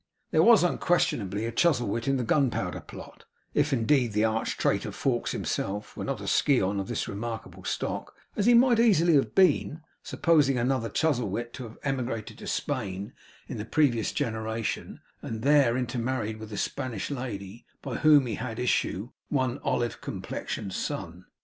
[0.31, 5.31] There was unquestionably a Chuzzlewit in the Gunpowder Plot, if indeed the arch traitor, Fawkes
[5.31, 9.81] himself, were not a scion of this remarkable stock; as he might easily have been,
[10.01, 13.13] supposing another Chuzzlewit to have emigrated to Spain
[13.47, 18.57] in the previous generation, and there intermarried with a Spanish lady, by whom he had
[18.57, 21.25] issue, one olive complexioned son.